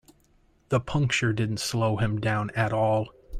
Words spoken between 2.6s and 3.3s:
all.